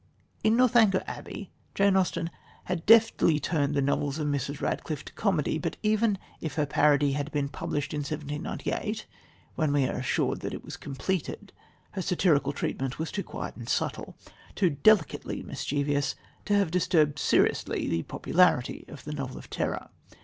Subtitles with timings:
[0.43, 2.31] In Northanger Abbey, Jane Austen
[2.63, 4.59] had deftly turned the novels of Mrs.
[4.59, 9.05] Radcliffe to comedy; but, even if her parody had been published in 1798,
[9.53, 11.53] when we are assured that it was completed,
[11.91, 14.17] her satirical treatment was too quiet and subtle,
[14.55, 16.15] too delicately mischievous,
[16.45, 19.89] to have disturbed seriously the popularity of the novel of terror.